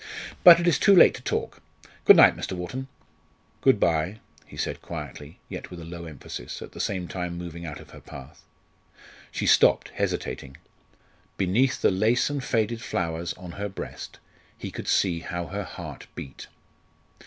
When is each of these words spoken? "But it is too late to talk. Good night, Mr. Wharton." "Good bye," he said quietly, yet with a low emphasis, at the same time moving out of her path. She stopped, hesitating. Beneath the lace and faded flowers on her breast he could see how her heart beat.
"But 0.43 0.59
it 0.59 0.67
is 0.67 0.79
too 0.79 0.95
late 0.95 1.13
to 1.13 1.21
talk. 1.21 1.61
Good 2.05 2.15
night, 2.15 2.35
Mr. 2.35 2.53
Wharton." 2.53 2.87
"Good 3.61 3.79
bye," 3.79 4.19
he 4.47 4.57
said 4.57 4.81
quietly, 4.81 5.37
yet 5.47 5.69
with 5.69 5.79
a 5.79 5.85
low 5.85 6.05
emphasis, 6.05 6.59
at 6.63 6.71
the 6.71 6.79
same 6.79 7.07
time 7.07 7.37
moving 7.37 7.67
out 7.67 7.79
of 7.79 7.91
her 7.91 7.99
path. 8.01 8.43
She 9.31 9.45
stopped, 9.45 9.89
hesitating. 9.89 10.57
Beneath 11.37 11.83
the 11.83 11.91
lace 11.91 12.31
and 12.31 12.43
faded 12.43 12.81
flowers 12.81 13.33
on 13.33 13.51
her 13.51 13.69
breast 13.69 14.17
he 14.57 14.71
could 14.71 14.87
see 14.87 15.19
how 15.19 15.45
her 15.49 15.63
heart 15.63 16.07
beat. 16.15 16.47